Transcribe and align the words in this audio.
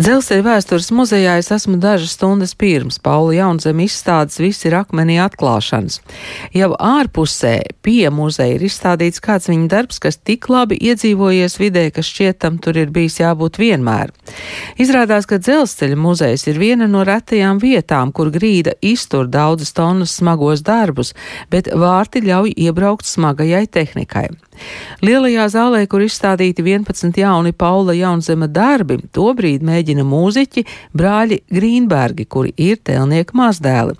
Dzelzceļa 0.00 0.44
vēstures 0.46 0.86
muzejā 0.96 1.34
es 1.36 1.50
esmu 1.52 1.74
dažas 1.76 2.14
stundas 2.14 2.54
pirms 2.56 2.96
Paula 3.04 3.34
Jaunzem 3.36 3.82
izstādes 3.84 4.38
Visi 4.40 4.70
ir 4.70 4.78
akmenī 4.78 5.18
atklāšanas. 5.20 5.98
Jau 6.56 6.70
ārpusē 6.72 7.52
pie 7.84 8.08
muzeja 8.08 8.54
ir 8.54 8.64
izstādīts 8.64 9.20
kāds 9.20 9.50
viņa 9.50 9.68
darbs, 9.68 10.00
kas 10.00 10.16
tik 10.16 10.48
labi 10.48 10.78
iedzīvojies 10.88 11.58
vidē, 11.60 11.84
ka 11.92 12.00
šķietam 12.00 12.56
tur 12.64 12.80
ir 12.80 12.88
bijis 12.94 13.20
jābūt 13.20 13.60
vienmēr. 13.60 14.14
Izrādās, 14.80 15.28
ka 15.28 15.36
dzelzceļa 15.36 16.00
muzejs 16.00 16.48
ir 16.48 16.62
viena 16.64 16.88
no 16.88 17.04
retajām 17.04 17.60
vietām, 17.60 18.16
kur 18.16 18.32
grīda 18.32 18.78
iztur 18.80 19.28
daudzas 19.28 19.76
tonnas 19.76 20.16
smagos 20.16 20.64
darbus, 20.64 21.12
bet 21.52 21.68
vārti 21.68 22.24
ļauj 22.24 22.56
iebraukt 22.56 23.04
smagajai 23.04 23.66
tehnikai. 23.68 24.30
Lielajā 25.00 25.46
zālē, 25.54 25.84
kur 25.88 26.02
izstādīti 26.04 26.64
11 26.64 27.16
jauni 27.16 27.52
Paula 27.56 27.94
Jaunzema 27.96 28.48
darbi, 28.50 28.98
tobrīd 29.16 29.64
mēģina 29.64 29.89
mūziķi 30.06 30.64
brāļi 30.96 31.40
Grīnbergi, 31.50 32.26
kuri 32.30 32.52
ir 32.56 32.78
telnieku 32.86 33.36
mazdēli. 33.40 33.96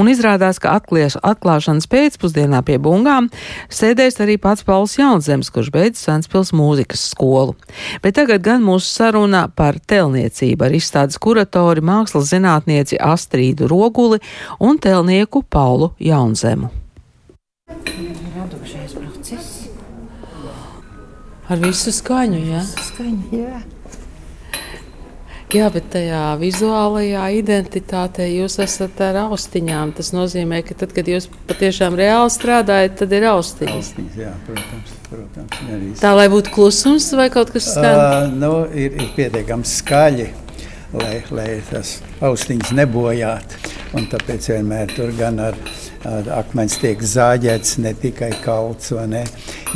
Un 0.00 0.08
izrādās, 0.08 0.60
ka 0.62 0.74
atklāš, 0.78 1.18
atklāšanas 1.20 1.88
pēcpusdienā 1.92 2.62
pie 2.66 2.78
bungām 2.82 3.28
sēdēs 3.68 4.20
arī 4.24 4.38
pats 4.40 4.64
Pauls 4.64 4.96
Jaunzems, 4.98 5.50
kurš 5.52 5.70
beidz 5.74 6.00
Sanspils 6.00 6.54
mūzikas 6.56 7.04
skolu. 7.12 7.56
Bet 8.02 8.16
tagad 8.16 8.44
gan 8.44 8.64
mūsu 8.64 8.88
saruna 8.88 9.46
par 9.48 9.76
telniecību 9.78 10.68
ar 10.68 10.78
izstādes 10.78 11.20
kuratori 11.20 11.84
mākslas 11.84 12.30
zinātnieci 12.32 13.00
Astrīdu 13.00 13.68
Roguli 13.70 14.22
un 14.60 14.80
telnieku 14.80 15.44
Paulu 15.44 15.92
Jaunzemu. 16.00 16.72
Radošais 18.34 18.92
process. 18.92 19.64
Ar 21.48 21.60
visu 21.60 21.92
skaņu, 21.92 22.40
jā. 22.48 22.60
Skaņa, 22.88 23.24
jā. 23.36 23.62
Jā, 25.54 25.68
bet 25.70 25.84
tajā 25.92 26.20
vizuālajā 26.40 27.24
identitātē 27.38 28.24
jūs 28.26 28.56
esat 28.64 28.98
ar 29.06 29.20
austiņām. 29.28 29.92
Tas 29.94 30.10
nozīmē, 30.14 30.64
ka 30.66 30.74
tad, 30.80 30.90
kad 30.96 31.06
jūs 31.06 31.28
patiešām 31.46 31.94
reāli 31.98 32.32
strādājat, 32.34 32.96
tad 32.98 33.14
ir 33.14 33.28
austiņas. 33.30 33.76
Austiņas, 33.78 34.16
jā, 34.18 34.32
protams, 34.48 34.96
protams. 35.06 35.60
Arī 35.76 35.92
Tā 36.00 36.10
lai 36.18 36.26
būtu 36.32 36.50
klusums 36.56 37.06
vai 37.14 37.28
kaut 37.30 37.54
kas 37.54 37.70
tāds. 37.70 38.02
uh, 38.02 38.34
nu, 38.34 38.50
ir, 38.74 38.98
ir 38.98 39.12
pietiekami 39.14 39.70
skaļi, 39.70 40.26
lai, 40.98 41.14
lai 41.30 41.48
tas 41.70 42.00
austiņas 42.18 42.74
nebojātu. 42.80 43.62
Un 43.94 44.10
tāpēc 44.10 44.50
vienmēr 44.56 44.90
tur 44.96 45.14
gan 45.14 45.38
ar, 45.38 45.54
ar 45.54 45.83
akmens 46.04 46.76
tiek 46.80 47.00
zāģēts, 47.00 47.76
ne 47.84 47.94
tikai 47.98 48.30
kalts. 48.44 48.92
Ne? 49.10 49.24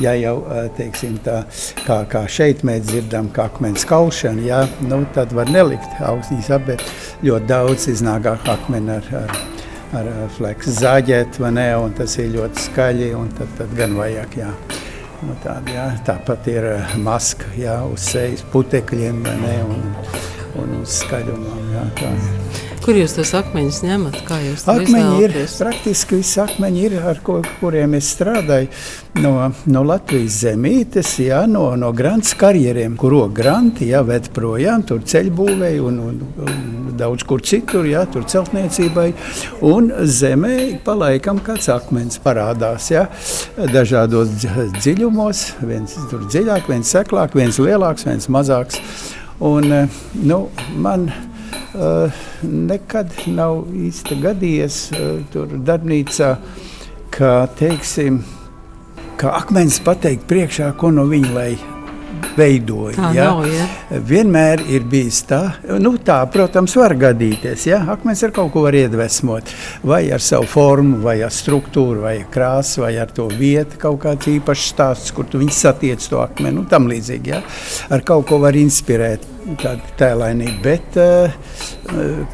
Ja 0.03 0.15
jau 0.19 0.37
teiksim, 0.79 1.19
tā, 1.25 1.43
kā, 1.84 2.03
kā 2.11 2.25
šeit 2.31 2.65
mēs 2.67 2.87
dzirdam, 2.89 3.31
kā 3.34 3.48
akmens 3.48 3.87
kaušana, 3.89 4.45
jā, 4.47 4.62
nu, 4.89 5.03
tad 5.17 5.34
var 5.37 5.51
nelikt 5.53 6.01
ap, 6.05 6.67
bet 6.67 6.84
ļoti 7.25 7.49
daudz 7.49 7.89
iznāk 7.93 8.29
akmeni 8.29 8.97
ar, 8.99 9.09
ar, 9.19 10.12
ar 10.25 10.34
fleksu 10.37 10.75
zāģēt, 10.79 11.41
ne? 11.55 11.71
Un 11.81 11.97
tas 11.99 12.19
ir 12.21 12.33
ļoti 12.37 12.69
skaļi, 12.69 13.12
un 13.19 13.33
tad, 13.39 13.53
tad 13.61 13.75
gan 13.79 13.97
vajag. 13.99 14.39
Jā. 14.43 14.53
Nu, 15.19 15.34
tāda, 15.43 15.75
jā. 15.75 15.89
Tāpat 16.06 16.47
ir 16.53 16.71
maska 17.03 17.51
jā, 17.59 17.81
uz 17.91 18.06
sejas 18.12 18.45
putekļiem 18.53 19.25
ne, 19.27 19.59
un, 19.67 19.84
un 20.62 20.81
uz 20.83 21.01
skaļumam. 21.03 21.71
Jā, 21.75 21.87
tā. 21.99 22.67
Kur 22.89 22.97
jūs 22.97 23.12
tos 23.12 23.34
akmeņus 23.36 23.78
ņemat? 23.84 24.14
Kā 24.25 24.39
jūs 24.41 24.62
to 24.64 24.72
Akmeņi 24.72 25.17
ir 25.20 25.33
praktiski 25.58 26.22
visi 26.22 26.39
akmeņi, 26.41 26.84
ir, 26.86 26.94
ar 27.11 27.19
ko, 27.20 27.34
kuriem 27.58 27.98
es 27.98 28.06
strādāju. 28.14 28.70
No, 29.20 29.33
no 29.69 29.83
Latvijas 29.84 30.39
zemītes, 30.47 31.11
jā, 31.20 31.42
no, 31.53 31.66
no 31.77 31.91
grāmatas 31.92 32.33
karjeriem, 32.41 32.97
kuro 32.97 33.27
granti 33.28 33.91
jā, 33.91 34.00
ved 34.09 34.31
projām, 34.33 34.86
tur 34.89 35.05
ceļbūvēja 35.05 35.84
un, 35.84 36.00
un, 36.00 36.16
un 36.47 36.89
daudz 36.97 37.28
kur 37.28 37.44
citur, 37.44 37.84
jā, 37.92 38.06
tur 38.09 38.25
celtniecībai. 38.25 39.10
Un 39.69 39.93
zemē 40.09 40.56
palaikam 40.88 41.44
kāds 41.44 41.69
akmens 41.76 42.16
parādās, 42.25 42.88
jā, 42.94 43.05
dažādos 43.69 44.32
dzi- 44.41 44.70
dziļumos, 44.81 45.44
viens 45.60 46.00
tur 46.09 46.25
dziļāk, 46.25 46.72
viens 46.72 46.97
seklāk, 46.97 47.37
viens 47.37 47.60
lielāks, 47.60 48.09
viens 48.09 48.32
mazāks. 48.32 48.81
Un, 49.44 49.72
eh, 49.72 49.99
nu, 50.25 50.49
man 50.75 51.10
nekad 52.43 53.12
nav 53.29 53.65
īsti 53.77 54.21
gadījies 54.23 54.83
uh, 54.97 55.09
tur 55.33 55.53
darbnīcā, 55.69 56.34
ka, 57.15 57.33
teiksim, 57.59 58.23
ka 59.21 59.34
akmens 59.41 59.81
pateikt 59.84 60.29
priekšā, 60.31 60.73
ko 60.81 60.93
no 60.95 61.09
viņa 61.11 61.34
lai 61.34 61.51
veidoja. 62.39 62.97
Tā 62.97 63.11
ja? 63.15 63.29
nav, 63.31 63.45
ja? 63.51 63.67
Vienmēr 64.09 64.62
ir 64.71 64.87
bijis 64.89 65.21
tā, 65.29 65.41
nu, 65.83 65.95
tā, 66.05 66.19
protams, 66.33 66.75
var 66.79 66.95
gadīties. 66.99 67.67
Ja? 67.71 67.81
Akmens 67.95 68.23
ar 68.27 68.33
kaut 68.35 68.53
ko 68.55 68.65
var 68.67 68.77
iedvesmot. 68.79 69.53
Vai 69.89 70.05
ar 70.15 70.25
savu 70.25 70.49
formu, 70.50 71.00
vai 71.05 71.19
ar 71.27 71.35
struktūru, 71.35 72.03
vai 72.06 72.19
ar 72.23 72.29
krāsu, 72.33 72.83
vai 72.85 72.95
ar 73.00 73.12
to 73.15 73.29
vietu, 73.33 73.81
kaut 73.83 74.00
kāds 74.06 74.31
īpašs 74.31 74.69
stāsts, 74.75 75.15
kur 75.15 75.29
tu 75.31 75.41
viņi 75.43 75.56
satiec 75.56 76.11
to 76.11 76.23
akmeni. 76.23 76.56
Nu, 76.59 76.67
tam 76.71 76.89
līdzīgi. 76.91 77.35
Ja? 77.35 77.43
Ar 77.95 78.06
kaut 78.06 78.29
ko 78.31 78.41
var 78.43 78.59
inspirēt 78.59 79.38
tādu 79.56 79.92
tēlainību. 79.98 80.59
Bet 80.64 80.98
uh, 81.00 81.32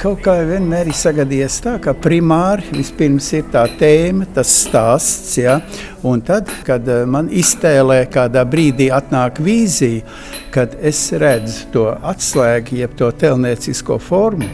kaut 0.03 0.23
kā 0.25 0.37
vienmēr 0.49 0.91
ir 0.91 0.99
sagadījies 0.99 1.59
tā, 1.65 1.77
ka 1.83 1.95
primāri 1.95 2.75
vispirms 2.75 3.31
ir 3.39 3.49
tā 3.55 3.65
tēma, 3.81 4.27
tas 4.35 4.51
stāsts. 4.65 5.37
Ja? 5.39 5.61
Un 6.05 6.25
tad, 6.27 6.51
kad 6.67 6.89
uh, 6.91 7.05
man 7.07 7.31
iztēlē 7.31 8.03
kādā 8.13 8.45
brīdī 8.49 8.91
atnāk 8.95 9.41
vīzija, 9.45 10.05
kad 10.55 10.75
es 10.83 11.07
redzu 11.21 11.71
to 11.75 11.89
atslēgu, 11.95 12.81
jeb 12.83 12.99
to 12.99 13.11
telniecisko 13.23 14.01
formu, 14.03 14.51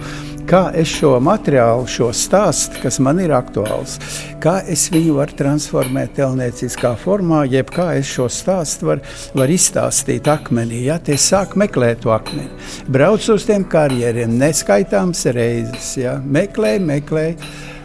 kā 0.50 0.64
es 0.74 0.90
šo 0.90 1.12
materiālu, 1.22 1.84
šo 1.86 2.08
stāstu, 2.16 2.80
kas 2.82 2.98
man 3.02 3.20
ir 3.22 3.30
aktuāls, 3.36 3.98
kā 4.42 4.56
es 4.72 4.88
viņu 4.90 5.14
varu 5.20 5.36
transformēt 5.38 6.16
telnieciskā 6.16 6.96
formā, 6.98 7.44
jeb 7.46 7.70
kā 7.74 7.92
es 8.00 8.10
šo 8.10 8.26
stāstu 8.32 8.88
varu 8.88 9.04
var 9.38 9.52
izstāstīt 9.54 10.26
akmenī. 10.30 10.82
Ja 10.88 10.98
te 10.98 11.14
sāk 11.20 11.54
meklēt 11.60 12.02
to 12.02 12.14
akmeni, 12.16 12.50
brauc 12.90 13.28
uz 13.30 13.46
tiem 13.46 13.66
karjeriem, 13.70 14.34
neskaitāms 14.40 15.22
reizes, 15.36 15.92
ja? 16.00 16.18
meklē, 16.18 16.78
meklē. 16.82 17.28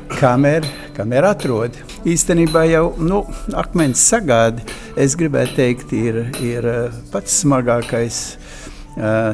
Kamēr, 0.05 0.61
kamēr 0.93 1.25
atrod. 1.31 1.73
Īstenībā 2.05 2.61
jau 2.69 2.91
nu, 3.01 3.23
akmens 3.57 4.03
sagādi, 4.05 4.61
es 5.01 5.15
gribētu 5.17 5.57
teikt, 5.57 5.95
ir, 5.97 6.19
ir 6.45 6.67
eh, 6.69 6.99
pats 7.09 7.39
smagākais 7.41 8.19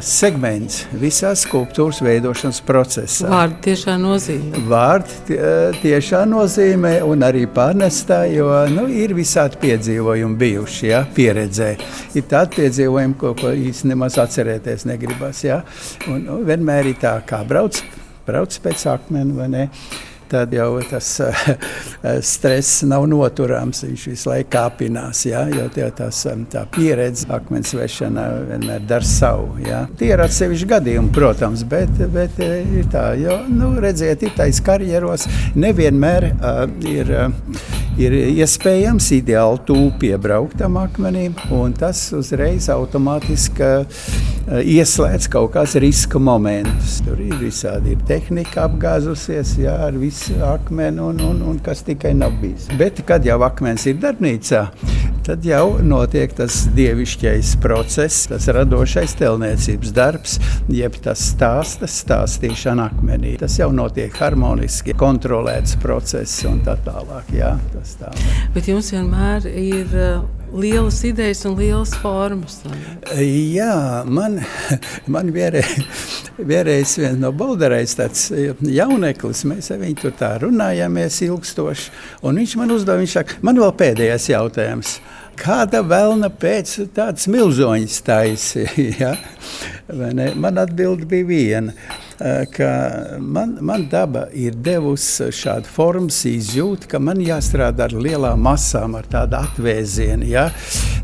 segments 0.02 0.88
visā 0.98 1.36
skulptūras 1.38 2.02
veidošanas 2.02 2.62
procesā. 2.66 3.30
Vārdi 3.30 3.60
tiešā 3.68 3.96
nozīmē. 4.02 4.64
Vārdi 4.72 5.20
tie- 5.28 5.72
tiešā 5.84 6.24
nozīmē, 6.26 6.96
un 7.06 7.20
arī 7.28 7.46
pārnestā, 7.46 8.24
jo 8.34 8.50
nu, 8.74 8.88
ir 8.90 9.14
visādi 9.14 9.62
piedzīvojumi 9.62 10.38
bijuši, 10.42 10.88
ja, 10.88 11.06
pieredzē. 11.16 11.78
Ir 12.18 12.24
tādi 12.24 12.58
piedzīvojumi, 12.58 13.18
ko, 13.22 13.36
ko 13.38 13.54
īstenībā 13.54 13.92
nemaz 13.92 14.18
atcerēties 14.22 14.86
negribas. 14.90 15.44
Ja. 15.46 15.62
Un, 16.10 16.24
nu, 16.26 16.40
vienmēr 16.48 16.92
ir 16.92 17.02
tā, 17.02 17.18
kā 17.28 17.44
brauc, 17.48 17.82
brauc 18.28 18.58
pēc 18.64 18.88
akmeni 18.96 19.38
vai 19.38 19.50
ne. 19.52 19.68
Tad 20.32 20.54
jau 20.56 20.80
tas 20.88 21.08
uh, 21.20 21.40
stress 22.24 22.86
nav 22.88 23.04
noturams. 23.12 23.84
Viņš 23.84 24.06
visu 24.14 24.30
laiku 24.32 24.52
kāpinās. 24.56 25.26
Ja? 25.28 25.44
Jo 25.52 25.68
tas, 25.98 26.24
um, 26.32 26.46
tā 26.52 26.64
pieredze, 26.72 27.28
akmens 27.36 27.74
vešanā 27.76 28.28
vienmēr 28.52 28.88
dara 28.88 29.08
savu. 29.08 29.60
Ja? 29.66 29.84
Tie 30.00 30.14
ir 30.14 30.24
atsevišķi 30.24 30.70
gadījumi, 30.72 31.12
protams, 31.16 31.66
bet, 31.68 31.92
bet 32.16 32.40
eh, 32.40 32.62
ir 32.80 32.88
tā, 32.94 33.12
jo, 33.20 33.42
nu, 33.52 33.74
redziet, 33.84 34.24
tais 34.38 34.64
karjeros 34.64 35.28
nevienmēr 35.60 36.32
uh, 36.32 36.66
ir. 36.88 37.16
Uh, 37.28 37.80
Ir 38.00 38.14
iespējams 38.16 39.10
ideāli 39.18 39.60
tuvu 39.68 39.90
piebraukt 40.00 40.56
tam 40.62 40.78
akmenim, 40.80 41.36
un 41.52 41.74
tas 41.76 42.00
uzreiz 42.16 42.70
automātiski 42.72 43.68
uh, 43.68 44.06
ieslēdz 44.64 45.28
kaut 45.34 45.52
kāds 45.58 45.76
riska 45.82 46.22
moments. 46.22 47.02
Tur 47.04 47.20
ir 47.20 47.36
visādi 47.42 47.98
ir 47.98 48.06
tehnika 48.08 48.66
apgāzusies 48.70 49.58
jā, 49.60 49.76
ar 49.90 50.00
visu 50.00 50.40
akmeni, 50.48 51.04
un, 51.04 51.20
un, 51.28 51.44
un 51.52 51.60
kas 51.64 51.84
tikai 51.88 52.14
nav 52.16 52.40
bijis. 52.42 52.70
Bet, 52.80 53.04
kad 53.08 53.28
jau 53.28 53.42
akmens 53.46 53.86
ir 53.92 54.00
darbnīcā, 54.02 54.64
tad 55.28 55.46
jau 55.46 55.78
notiek 55.86 56.32
tas 56.36 56.64
dievišķais 56.76 57.54
process, 57.62 58.26
tas 58.32 58.48
radošais 58.56 59.14
telniecības 59.20 59.94
darbs, 59.96 60.40
jeb 60.72 60.96
tas 61.04 61.28
stāsta, 61.34 61.90
stāstīšana 61.92 62.88
akmenī. 62.92 63.36
Tas 63.42 63.60
jau 63.60 63.70
notiek 63.76 64.16
harmoniski, 64.24 64.96
kontrolēts 64.98 65.78
process 65.84 66.48
un 66.50 66.64
tā 66.66 66.80
tālāk. 66.88 67.36
Jā, 67.36 67.54
tā. 68.00 68.12
Bet 68.56 68.70
jums 68.70 68.92
vienmēr 68.94 69.48
ir 69.50 69.94
uh, 69.96 70.24
lielas 70.54 71.00
idejas 71.08 71.46
un 71.48 71.56
lielas 71.60 71.94
formas. 72.02 72.60
Jā, 73.18 74.04
man, 74.06 74.40
man 75.14 75.32
vienreiz, 75.34 75.88
vienreiz 76.38 76.98
viens 77.00 77.22
no 77.22 77.32
Bolderais 77.36 77.96
tāds 77.98 78.28
jauneklis, 78.62 79.46
mēs 79.48 79.72
ar 79.74 79.82
viņu 79.82 80.04
tur 80.04 80.16
tā 80.20 80.34
runājāmies 80.44 81.22
ilgstoši, 81.28 81.90
un 82.28 82.42
viņš 82.42 82.58
man 82.60 82.76
uzdeva, 82.76 83.02
viņš 83.02 83.18
saka, 83.20 83.42
man 83.46 83.62
vēl 83.62 83.74
pēdējais 83.80 84.30
jautājums. 84.34 85.00
Kāda 85.42 85.80
vēlna 85.88 86.30
pēc 86.38 86.76
tādas 86.96 87.30
milzoņas 87.32 88.02
taisīja? 88.06 88.90
Ja? 89.02 89.16
Man 90.40 90.60
atbilde 90.62 91.08
bija 91.10 91.26
viena. 91.28 91.74
Eh, 92.24 92.46
ka 92.46 92.94
man, 93.20 93.58
man 93.62 93.88
daba 93.90 94.28
ir 94.34 94.54
devusi 94.54 95.32
šādu 95.34 95.66
formas 95.66 96.20
izjūtu, 96.30 96.86
ka 96.92 97.00
man 97.02 97.18
jāstrādā 97.18 97.88
ar 97.88 97.96
lielām 97.98 98.44
masām, 98.46 98.94
ar 99.00 99.08
tādu 99.10 99.40
atvēzienu. 99.40 100.28
Ja? 100.30 100.44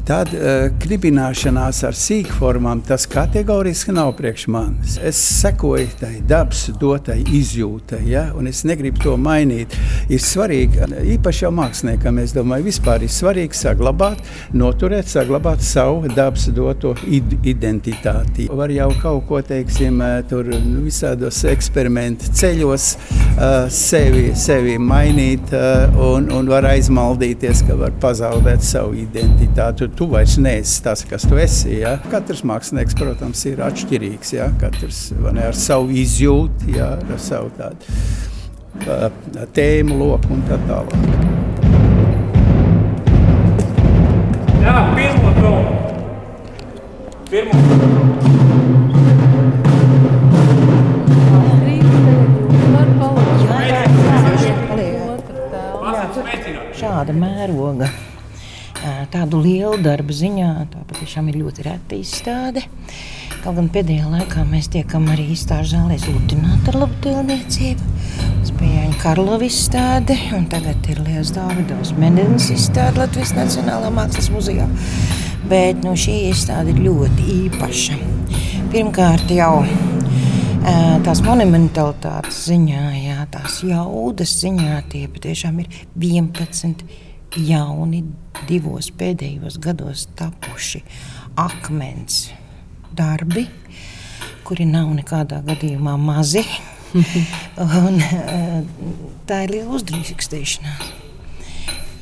Tāda 0.08 0.38
uh, 0.38 0.68
kribināšanās 0.80 1.82
ar 1.84 1.96
sīkformām, 1.98 2.80
tas 2.88 3.04
kategoriski 3.12 3.92
nav 3.92 4.14
priekš 4.16 4.46
manis. 4.54 4.94
Es 5.04 5.18
sekoju 5.42 5.90
tai 6.00 6.14
dabas 6.24 6.62
dotai 6.80 7.18
izjūtai, 7.26 8.04
ja? 8.08 8.28
un 8.38 8.48
es 8.48 8.62
negribu 8.68 9.02
to 9.04 9.16
mainīt. 9.20 9.74
Ir 10.08 10.22
svarīgi, 10.24 10.86
īpaši 11.18 11.44
jau 11.44 11.52
māksliniekam, 11.58 12.22
es 12.24 12.36
domāju, 12.38 12.70
vispār 12.70 13.04
ir 13.04 13.12
svarīgi 13.12 13.58
saglabāt, 13.58 14.22
noturēt, 14.56 15.10
saglabāt 15.12 15.66
savu 15.66 16.08
dabas 16.14 16.48
doto 16.56 16.94
identitāti. 17.10 18.48
Var 18.62 18.76
jau 18.78 18.90
kaut 19.02 19.28
ko, 19.28 19.44
teiksim, 19.44 20.00
eh, 20.06 20.22
tur 20.30 20.48
nu, 20.54 20.86
visā 20.88 21.07
visādos 21.08 21.40
eksperimentu 21.48 22.28
ceļos, 22.36 22.86
uh, 23.38 23.68
sevi, 23.72 24.34
sevi 24.36 24.78
mainīt 24.78 25.54
uh, 25.56 25.88
un, 25.96 26.28
un 26.36 26.48
var 26.50 26.68
aizmaldīties, 26.68 27.64
ka 27.68 27.78
var 27.80 27.94
pazaudēt 28.02 28.64
savu 28.66 28.98
identitāti. 29.00 29.88
Tu 29.96 30.08
vairs 30.12 30.38
neesi 30.38 30.82
tas, 30.84 31.06
kas 31.08 31.28
tu 31.28 31.38
esi. 31.40 31.80
Ja? 31.82 31.98
Katrs 32.12 32.44
mākslinieks, 32.44 32.98
protams, 32.98 33.46
ir 33.48 33.64
atšķirīgs. 33.64 34.34
Ja? 34.36 34.50
Katrs 34.60 35.12
ne, 35.16 35.48
ar 35.48 35.56
savu 35.56 35.94
izjūtu, 35.96 36.74
ja? 36.76 36.96
ar 36.98 37.22
savu 37.22 37.52
tādu 37.58 37.88
uh, 38.88 39.08
tēmu 39.56 40.00
loku 40.02 40.36
un 40.36 40.44
tā 40.50 40.60
tālāk. 40.68 41.00
Jā, 44.66 44.76
pirmo 44.98 45.32
domu. 45.40 45.78
Pirmo. 47.32 48.47
Šāda 56.98 57.14
mēroga. 57.14 57.92
Tādu 59.14 59.42
lielu 59.42 59.78
darbu 59.82 60.14
ziņā 60.14 60.50
tā 60.72 60.80
patiešām 60.90 61.28
ir 61.30 61.38
ļoti 61.44 61.66
reta 61.66 61.98
izstāde. 61.98 62.64
Kaut 63.44 63.58
gan 63.58 63.68
pēdējā 63.74 64.08
laikā 64.10 64.46
mēs 64.50 64.70
tiekam 64.74 65.06
arī 65.14 65.28
izstāžu 65.34 65.76
zālē 65.76 65.98
sludināt 66.02 66.70
ar 66.72 66.80
labu 66.82 66.98
tilniecību. 67.06 67.92
Tas 68.18 68.54
bija 68.58 68.82
Jāņa 68.82 68.98
Karlova 69.04 69.46
izstāde, 69.46 70.18
un 70.38 70.48
tagad 70.50 70.90
ir 70.90 71.04
Liels 71.06 71.34
Dāvidovs 71.36 71.94
Mendelis 72.02 72.50
izstāde 72.56 73.04
Latvijas 73.04 73.36
Nacionālā 73.38 73.94
mākslas 73.94 74.32
muzejā. 74.34 74.66
Bet 75.52 75.86
nu, 75.86 75.94
šī 75.94 76.18
izstāde 76.32 76.74
ir 76.74 76.82
ļoti 76.88 77.30
īpaša. 77.44 78.00
Pirmkārt 78.74 79.30
jau 79.38 79.62
tās 81.08 81.22
monumentalitātes 81.24 82.40
ziņā, 82.50 82.82
jā, 83.00 83.22
tās 83.32 83.62
jaudas 83.64 84.34
ziņā, 84.42 84.82
tie 84.92 85.06
patiešām 85.12 85.62
ir 85.64 85.70
11 85.96 86.84
jauni, 87.48 88.02
divos 88.50 88.90
pēdējos 88.98 89.60
gados 89.64 90.08
tapuši 90.20 90.82
akmens 91.40 92.28
darbi, 92.98 93.46
kuri 94.48 94.68
nav 94.68 94.90
nekādā 94.98 95.42
gadījumā 95.48 95.98
mazi. 96.02 96.44
Un, 97.88 98.00
tā 99.28 99.42
ir 99.46 99.54
liela 99.58 99.76
uzdrīkstēšanās. 99.78 100.92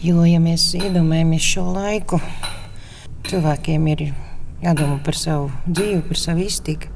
Jo, 0.06 0.22
ja 0.28 0.38
mēs 0.42 0.68
iedomājamies 0.78 1.46
šo 1.56 1.66
laiku, 1.74 2.20
cilvēkiem 3.30 3.88
ir 3.94 4.04
jādomā 4.62 5.00
par 5.06 5.18
savu 5.18 5.50
dzīvi, 5.66 6.04
par 6.10 6.22
savu 6.22 6.46
iztiku. 6.46 6.92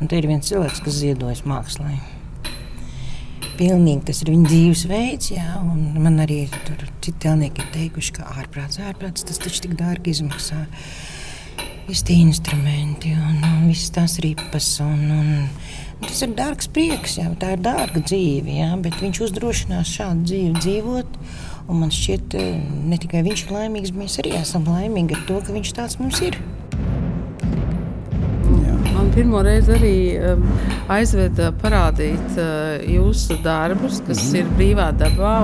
Un 0.00 0.10
te 0.10 0.18
ir 0.18 0.26
viens 0.30 0.48
cilvēks, 0.48 0.82
kas 0.82 0.98
ziedojas 1.02 1.44
mākslā. 1.48 1.92
Pilnīgi 3.58 4.06
tas 4.08 4.22
ir 4.24 4.32
viņa 4.32 4.48
dzīvesveids, 4.48 5.32
jā, 5.34 5.48
un 5.60 6.00
man 6.02 6.22
arī 6.24 6.46
tur 6.66 6.80
citi 7.04 7.18
telnieki 7.26 7.60
ir 7.62 7.68
teikuši, 7.74 8.14
ka 8.16 8.30
ārprāts, 8.40 8.80
ārprāts 8.82 9.26
tas 9.28 9.38
taču 9.42 9.66
tik 9.66 9.76
dārgi 9.78 10.14
izmaksā. 10.16 10.64
Visi 11.86 12.06
tie 12.08 12.16
instrumenti 12.22 13.12
un, 13.12 13.42
un 13.44 13.68
visas 13.68 13.92
tās 13.92 14.16
ripas. 14.24 14.68
Un, 14.82 15.04
un, 15.12 15.30
tas 16.06 16.24
ir 16.24 16.32
dārgs 16.38 16.70
prieks, 16.72 17.18
jā, 17.20 17.28
tā 17.38 17.52
ir 17.56 17.62
dārga 17.62 18.00
dzīve, 18.00 18.56
jā, 18.62 18.70
bet 18.82 18.98
viņš 19.02 19.22
uzdrošinās 19.28 19.94
šādu 19.98 20.26
dzīvi 20.30 20.62
dzīvot. 20.62 21.20
Un 21.68 21.84
man 21.84 21.92
šķiet, 21.94 22.34
eh, 22.40 22.56
ne 22.88 22.98
tikai 22.98 23.22
viņš 23.26 23.46
ir 23.46 23.54
laimīgs, 23.58 23.92
bet 23.92 24.06
mēs 24.06 24.18
arī 24.22 24.34
esam 24.40 24.66
laimīgi 24.66 25.18
ar 25.18 25.26
to, 25.28 25.38
ka 25.44 25.54
viņš 25.54 25.76
tāds 25.78 26.00
mums 26.00 26.24
ir 26.24 26.40
pirmo 29.14 29.42
reizi 29.44 29.72
arī 29.76 29.96
um, 30.32 30.42
aizveda 30.92 31.52
parādīt 31.62 32.36
uh, 32.40 32.82
jūsu 32.88 33.38
darbus, 33.44 34.00
kas 34.06 34.18
-hmm. 34.24 34.38
ir 34.38 34.52
brīvā 34.58 34.90
dabā. 34.98 35.36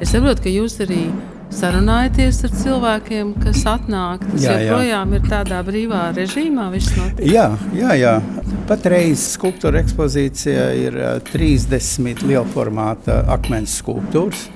Es 0.00 0.12
saprotu, 0.12 0.42
ka 0.42 0.48
jūs 0.48 0.80
arī 0.84 1.10
sarunājaties 1.50 2.44
ar 2.44 2.50
cilvēkiem, 2.62 3.34
kas 3.42 3.64
atnāk. 3.66 4.24
Tas 4.32 4.44
jā, 4.44 4.56
joprojām 4.62 5.12
jā. 5.12 5.16
ir 5.16 5.28
tādā 5.30 5.62
brīvā 5.66 6.02
režīmā. 6.16 6.70
Jā, 7.18 7.50
jā, 7.74 7.94
jā. 7.98 8.14
Patreiz 8.68 9.24
skulptūra 9.34 9.82
ekspozīcijā 9.82 10.66
ir 10.86 10.96
uh, 10.96 11.18
30 11.32 12.22
liela 12.26 12.46
formāta 12.54 13.24
akmens 13.28 13.80
skulptūras. 13.82 14.48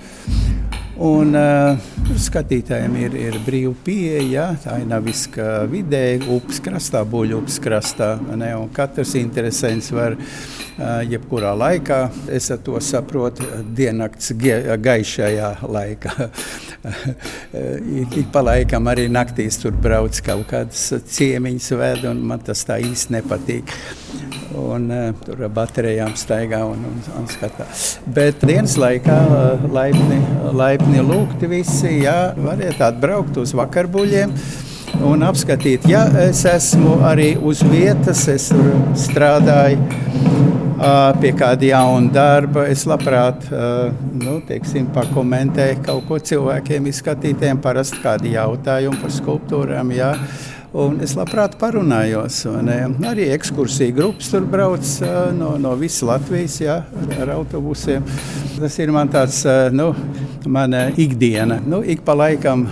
Un, 1.03 1.35
uh, 1.35 1.75
skatītājiem 2.23 2.93
ir, 3.01 3.15
ir 3.19 3.37
brīva 3.43 3.73
pieeja, 3.83 4.45
tā 4.63 4.77
ir 4.79 4.87
Naviska 4.87 5.65
vidē, 5.71 6.21
upes 6.31 6.61
krastā, 6.63 7.01
buļbuļs 7.11 7.57
krastā. 7.65 8.13
Ne, 8.39 8.53
katrs 8.77 9.17
interesants 9.19 9.91
var 9.95 10.15
uh, 10.15 11.01
jebkurā 11.03 11.51
laikā, 11.59 11.99
es 12.31 12.47
to 12.63 12.79
saprotu, 12.79 13.49
diennakts 13.75 14.37
gaišajā 14.39 15.51
laikā. 15.67 16.15
Ik 18.15 18.31
pa 18.31 18.45
laikam 18.45 18.87
arī 18.93 19.09
naktīs 19.11 19.59
tur 19.63 19.75
brauc 19.75 20.19
kaut 20.23 20.47
kādas 20.51 20.93
ciemiņas 21.17 21.71
ved, 21.81 22.07
un 22.13 22.23
man 22.29 22.43
tas 22.45 22.63
tā 22.69 22.79
īsti 22.85 23.17
nepatīk 23.17 23.75
un 24.55 24.91
uh, 24.93 25.11
tur 25.25 25.43
ar 25.47 25.53
baterijām 25.55 26.15
staigā 26.19 26.61
un, 26.69 26.85
un, 26.87 27.01
un 27.19 27.27
skatās. 27.31 27.85
Bet 28.15 28.45
dienas 28.47 28.77
laikā 28.81 29.17
uh, 29.25 29.65
laipni, 29.75 30.21
laipni 30.55 30.84
lūgti 30.85 31.49
visi, 31.51 32.05
jā, 32.05 32.35
variet 32.37 32.81
atbraukt 32.85 33.37
uz 33.41 33.55
vakarbuļiem. 33.57 34.33
Un 35.05 35.25
apskatīt, 35.27 35.89
ja 35.91 36.05
es 36.23 36.45
esmu 36.47 37.01
arī 37.09 37.35
uz 37.43 37.65
vietas, 37.67 38.29
es 38.31 38.51
strādāju 39.07 39.81
pie 41.21 41.33
kāda 41.35 41.67
jauna 41.71 42.13
darba. 42.15 42.67
Es 42.71 42.85
labprāt 42.87 43.49
nu, 44.21 44.39
teiksim, 44.47 44.87
pakomentēju 44.95 45.83
kaut 45.87 46.07
ko 46.09 46.19
cilvēkiem, 46.31 46.87
izskatītiem, 46.93 47.59
parasti 47.65 48.03
kādi 48.05 48.37
jautājumi 48.37 49.01
par 49.03 49.15
skulptūrām. 49.19 49.91
Jā. 49.97 50.13
Un 50.75 50.97
es 51.07 51.13
labprāt 51.15 51.53
parunājos. 51.61 52.41
Arī 53.07 53.29
ekskursiju 53.31 53.95
grupas 53.95 54.33
tur 54.33 54.43
brauc 54.51 54.89
no, 55.39 55.53
no 55.63 55.75
visas 55.79 56.03
Latvijas 56.09 56.57
jā, 56.59 56.81
ar 57.15 57.31
autobusiem. 57.37 58.03
Tas 58.57 58.79
ir 58.83 58.91
man 58.95 59.13
tāds 59.13 59.45
nu, 59.71 59.93
mana 60.51 60.89
ikdiena. 60.91 61.61
Nu, 61.63 61.79
ik 61.79 62.03
pa 62.03 62.17
laikam 62.19 62.67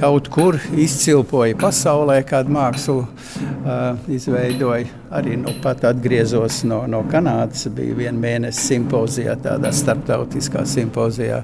kaut 0.00 0.30
kur 0.32 0.56
izcilpoja 0.72 1.58
pasaulē, 1.60 2.22
kādu 2.24 2.54
mākslu 2.56 2.96
uh, 3.02 4.08
izveidoja. 4.08 4.88
Arī 5.20 5.36
nu, 5.36 5.52
pat 5.60 5.84
atgriezos 5.90 6.62
no, 6.64 6.86
no 6.88 7.04
Kanādas, 7.12 7.68
bija 7.76 8.00
viena 8.06 8.24
mēneša 8.24 8.64
simpozijā, 8.70 9.36
tādā 9.44 9.74
starptautiskā 9.76 10.64
simpozijā 10.64 11.42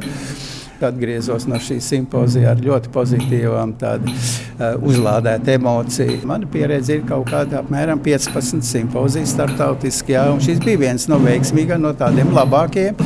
atgriezos 0.84 1.46
no 1.48 1.58
šīs 1.62 1.86
simpozija 1.94 2.52
ar 2.52 2.62
ļoti 2.62 2.90
pozitīvām, 2.94 3.74
tādu, 3.80 4.12
uh, 4.58 4.74
uzlādētu 4.84 5.54
emociju. 5.54 6.20
Mana 6.28 6.48
pieredze 6.50 6.98
ir 6.98 7.04
kaut 7.08 7.28
kāda 7.32 7.60
apmēram 7.62 8.00
15 8.04 8.64
simpozijas 8.66 9.34
startautiski, 9.34 10.14
jā, 10.16 10.26
un 10.32 10.42
šis 10.44 10.62
bija 10.64 10.82
viens 10.86 11.08
no 11.10 11.18
veiksmīgākajiem, 11.22 11.84
no 11.84 11.94
tādiem 11.98 12.32
labākajiem, 12.34 12.98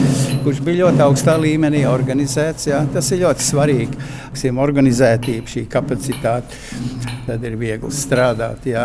kurš 0.44 0.62
bija 0.64 0.84
ļoti 0.84 1.04
augstā 1.04 1.36
līmenī 1.40 1.84
organizēts. 1.88 2.68
Jā. 2.70 2.82
Tas 2.92 3.10
ir 3.14 3.24
ļoti 3.24 3.44
svarīgi. 3.44 4.08
Šī 4.38 4.52
organizētība, 4.62 5.50
šī 5.50 5.64
kapacitāte, 5.72 6.58
tad 7.26 7.44
ir 7.44 7.56
viegli 7.58 7.90
strādāt 7.94 8.68
jā, 8.68 8.84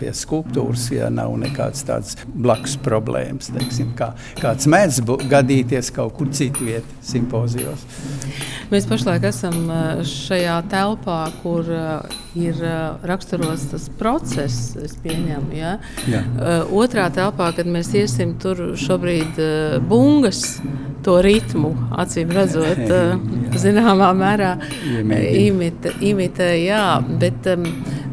pie 0.00 0.12
skulptūras, 0.16 0.88
ja 0.94 1.08
nav 1.14 1.32
nekādas 1.40 1.84
tādas 1.88 2.18
blakus 2.26 2.76
problēmas, 2.84 3.50
teiksim, 3.54 3.94
kā, 3.98 4.12
kāds 4.40 4.68
mēdz 4.70 5.02
gadīties 5.30 5.92
kaut 5.96 6.16
kur 6.18 6.30
citur, 6.36 6.84
simpozijos. 7.06 7.86
Mēs 8.70 8.84
pašlaik 8.86 9.24
esam 9.26 9.64
šajā 10.06 10.60
telpā, 10.70 11.18
kur 11.42 11.66
ir 12.38 12.60
raksturots 13.02 13.64
tas 13.72 13.88
process, 13.98 14.76
es 14.78 14.94
pieņemu. 15.02 15.50
Ja? 15.58 15.72
Jā. 16.06 16.20
Otrā 16.70 17.08
telpā, 17.14 17.50
kad 17.56 17.66
mēs 17.66 17.90
iesim, 17.98 18.36
tur 18.38 18.76
šobrīd 18.78 19.40
bungas 19.90 20.60
to 21.02 21.16
ritmu, 21.24 21.72
acīm 21.98 22.30
redzot, 22.36 22.94
zināmā 23.64 24.12
mērā 24.14 24.52
imitē. 24.94 25.96
imitē 25.98 26.50
jā, 26.60 26.84
bet 27.20 27.50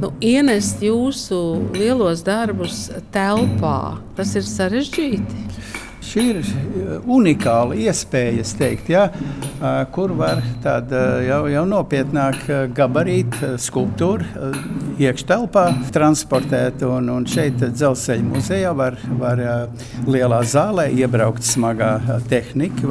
nu, 0.01 0.13
ienest 0.21 0.81
jūsu 0.81 1.41
lielos 1.77 2.25
darbus 2.25 2.87
telpā, 3.13 3.99
tas 4.17 4.33
ir 4.39 4.47
sarežģīti. 4.47 5.43
Šī 6.17 6.23
ir 6.31 6.37
uh, 6.41 6.93
unikāla 7.13 7.75
iespēja, 7.77 8.41
teikt, 8.57 8.87
ja, 8.89 9.03
uh, 9.13 9.83
kur 9.93 10.15
var 10.17 10.39
tādu 10.63 10.97
uh, 10.97 11.19
jau, 11.21 11.43
jau 11.51 11.61
nopietnāk 11.69 12.39
gabarītu 12.73 13.51
skulptūru 13.61 14.25
iekštelpā 14.97 15.65
transportēt. 15.93 16.81
Un, 16.89 17.11
un 17.13 17.27
šeit 17.29 17.61
dzelzceļa 17.61 18.25
muzejā 18.25 18.71
var, 18.73 18.97
var 19.19 19.43
lielā 20.09 20.39
zālē 20.41 20.87
iebraukt 20.97 21.45
smagā 21.45 21.91
tehnika. 22.31 22.89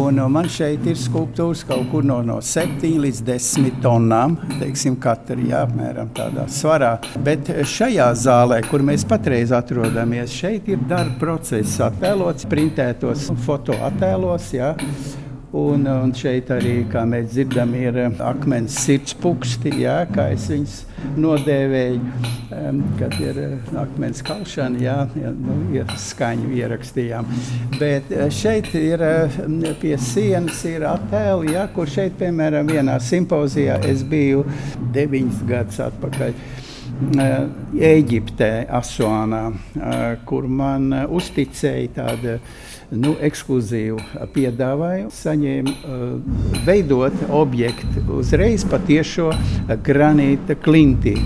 Un 0.00 0.22
man 0.32 0.48
šeit 0.48 0.86
ir 0.88 0.96
skulptūras 0.96 1.66
kaut 1.68 1.90
kur 1.92 2.06
no, 2.08 2.22
no 2.24 2.38
7 2.40 2.88
līdz 3.04 3.20
10 3.26 3.80
tonnām, 3.84 4.38
teiksim, 4.62 4.96
katra 5.02 5.36
jā, 5.44 5.66
apmēram 5.66 6.08
tādā 6.16 6.46
svarā. 6.48 6.94
Bet 7.20 7.52
šajā 7.68 8.08
zālē, 8.16 8.62
kur 8.70 8.86
mēs 8.86 9.04
patreiz 9.08 9.52
atrodamies, 9.52 10.32
šeit 10.32 10.72
ir 10.72 10.80
darba 10.88 11.18
process 11.20 11.76
attēlots 11.84 12.29
attēlots, 12.30 12.46
printētos 12.50 13.30
fotoattēlos. 13.44 14.52
Ja. 14.54 14.76
Un, 15.50 15.82
un 15.82 16.12
šeit 16.14 16.46
arī, 16.54 16.84
kā 16.86 17.02
mēs 17.10 17.32
dzirdam, 17.32 17.72
ir 17.74 17.96
um, 18.04 18.12
akmens 18.22 18.76
sirdspūksti, 18.84 19.72
jā, 19.82 19.96
kā 20.06 20.28
es 20.30 20.44
viņus 20.46 20.76
nodēvēju, 21.18 22.28
kad 23.00 23.16
ir 23.18 23.40
uh, 23.42 23.72
akmens 23.82 24.22
kalšana, 24.22 24.78
jā, 24.78 24.94
nu, 25.16 25.56
ir 25.74 25.90
skaņu 25.98 26.52
ierakstījām. 26.54 27.34
Bet 27.80 28.14
uh, 28.14 28.28
šeit 28.30 28.70
ir 28.78 29.02
pie 29.82 29.96
sienas 29.98 30.62
ir 30.70 30.86
attēli, 30.86 31.56
jā, 31.56 31.66
kur 31.74 31.90
šeit, 31.90 32.14
piemēram, 32.22 32.70
vienā 32.70 33.00
simpozijā 33.02 33.82
es 33.90 34.06
biju 34.06 34.46
deviņas 34.94 35.46
gadus 35.50 35.82
atpakaļ. 35.90 36.36
Eģiptē, 37.00 38.50
Asuānā, 38.76 39.40
kur 40.28 40.44
man 40.44 40.92
uzticēja 41.08 41.88
tādu 41.96 42.34
nu, 42.92 43.14
ekskluzīvu 43.24 44.26
piedāvājumu. 44.34 45.08
Saņēmu 45.14 45.74
veidot 46.68 47.24
objektu 47.32 48.04
uzreiz 48.20 48.66
patiešo 48.68 49.30
granīta 49.86 50.58
klintī. 50.60 51.16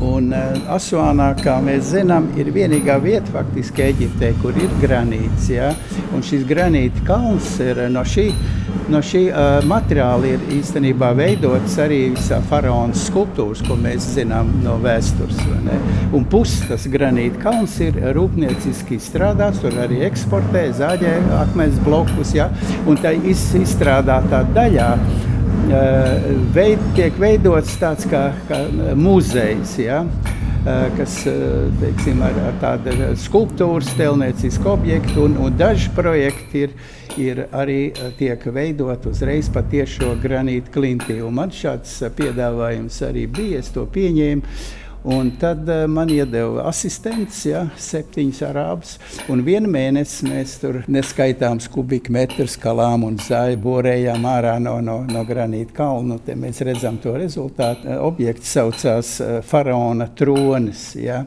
Un 0.00 0.30
uh, 0.32 0.56
Asuānā, 0.72 1.34
kā 1.44 1.58
mēs 1.64 1.90
zinām, 1.92 2.30
ir 2.40 2.48
vienīgā 2.54 2.96
vieta 3.04 3.34
faktiski 3.34 3.84
Eģiptē, 3.90 4.30
kur 4.40 4.56
ir 4.56 4.72
granīts. 4.80 5.50
Ja? 5.52 5.74
Un 6.16 6.24
šis 6.24 6.46
granīta 6.48 7.04
kalns 7.04 7.52
ir 7.60 7.82
no 7.92 8.00
šī, 8.08 8.30
no 8.92 9.02
šī 9.04 9.26
uh, 9.28 9.58
materiāla 9.68 10.32
ir 10.32 10.46
īstenībā 10.56 11.12
veidots 11.18 11.76
arī 11.84 12.00
faraona 12.48 12.96
skulptūras, 12.96 13.60
ko 13.68 13.76
mēs 13.80 14.08
zinām 14.16 14.54
no 14.64 14.78
vēstures. 14.80 15.42
Un 16.16 16.24
puses 16.32 16.64
tas 16.70 16.88
granīta 16.90 17.42
kalns 17.44 17.76
ir 17.84 18.00
rūpnieciski 18.16 18.96
izstrādāts, 18.96 19.60
tur 19.60 19.76
arī 19.84 20.00
eksportē 20.08 20.70
zāģē 20.80 21.18
akmens 21.42 21.76
blokus. 21.84 22.32
Ja? 22.38 22.48
Un 22.88 22.96
tā 23.04 23.12
izstrādātā 23.20 24.46
daļā 24.56 24.94
Eh, 25.39 25.39
veid, 26.54 26.82
tiek 26.98 27.16
veidots 27.20 27.78
tāds 27.80 28.06
kā, 28.10 28.30
kā 28.48 28.64
muzejs. 28.98 29.78
Ja? 29.84 30.04
Eh, 30.60 30.90
kas 30.96 31.14
eh, 31.24 31.70
teiksim, 31.80 32.18
ar, 32.20 32.34
ar 32.50 32.56
tādu 32.60 32.92
skulptūru, 33.16 33.80
stelniecisku 33.80 34.68
objektu, 34.68 35.22
un, 35.24 35.38
un 35.40 35.54
daži 35.56 35.88
projekti 35.96 36.66
ir, 36.66 36.74
ir 37.16 37.40
arī 37.56 37.78
tiek 38.18 38.44
veidot 38.52 39.06
uzreiz 39.08 39.48
patiešo 39.54 40.18
granītu 40.20 40.74
klintī. 40.74 41.16
Un 41.24 41.38
man 41.38 41.54
šāds 41.56 41.94
piedāvājums 42.18 43.00
arī 43.08 43.24
bija, 43.24 43.62
es 43.64 43.72
to 43.72 43.86
pieņēmu. 43.88 44.60
Un 45.02 45.30
tad 45.40 45.68
uh, 45.68 45.86
man 45.88 46.10
iedeva 46.12 46.66
asistents, 46.68 47.38
ja, 47.48 47.62
septiņas 47.80 48.40
arābus. 48.50 48.90
Un 49.32 49.40
vienu 49.46 49.70
mēnesi 49.72 50.28
mēs 50.28 50.58
tur 50.60 50.82
neskaitāms 50.92 51.70
kubikmetrus 51.72 52.58
kalām 52.60 53.06
un 53.08 53.16
zāļu 53.20 53.56
borējām 53.64 54.28
ārā 54.28 54.58
no, 54.60 54.76
no, 54.84 54.98
no 55.08 55.24
granīta 55.24 55.72
kalna. 55.80 56.18
Te 56.26 56.36
mēs 56.36 56.60
redzam 56.68 57.00
to 57.00 57.16
rezultātu. 57.16 57.88
Objekts 58.04 58.52
saucās 58.58 59.16
uh, 59.24 59.38
Faraona 59.46 60.10
tronis. 60.12 60.90
Ja. 61.00 61.24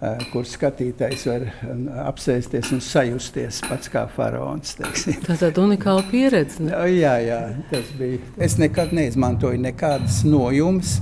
Uh, 0.00 0.16
kur 0.32 0.46
skatītājs 0.48 1.26
var 1.28 1.42
um, 1.68 1.82
apsēsties 2.06 2.70
un 2.72 2.78
sajusties 2.80 3.58
pats 3.66 3.90
kā 3.92 4.06
faraons. 4.08 4.78
Tā 4.80 4.88
ir 5.36 5.60
unikāla 5.60 6.06
pieredze. 6.08 6.62
Ne? 6.64 6.72
Jā, 6.96 7.18
jā, 7.20 7.40
tas 7.68 7.90
bija. 7.98 8.22
Es 8.40 8.56
nekad 8.56 8.94
neizmantoju 8.96 9.60
nekādas 9.60 10.22
nojumes 10.24 10.96